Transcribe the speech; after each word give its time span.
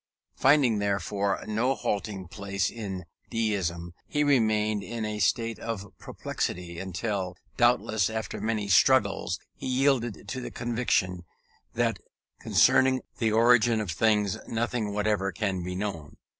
Finding, 0.35 0.79
therefore, 0.79 1.43
no 1.45 1.75
halting 1.75 2.27
place 2.27 2.71
in 2.71 3.05
Deism, 3.29 3.93
he 4.07 4.23
remained 4.23 4.81
in 4.81 5.05
a 5.05 5.19
state 5.19 5.59
of 5.59 5.85
perplexity, 5.99 6.79
until, 6.79 7.35
doubtless 7.55 8.09
after 8.09 8.41
many 8.41 8.67
struggles, 8.67 9.37
he 9.53 9.67
yielded 9.67 10.27
to 10.27 10.41
the 10.41 10.49
conviction, 10.49 11.21
that 11.75 11.99
concerning 12.39 13.01
the 13.19 13.31
origin 13.31 13.79
of 13.79 13.91
things 13.91 14.39
nothing 14.47 14.91
whatever 14.91 15.31
can 15.31 15.61
be 15.63 15.75
known. 15.75 16.17